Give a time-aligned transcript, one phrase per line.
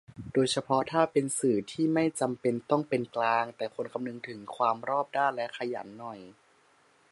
[0.33, 6.19] โดยเฉพาะถ้าเป็นสื่อ ที่ไม่จำเป็นต้องเป็นกลาง แต่ควรคำนึงถึงความรอบด้าน และขยันหน่อย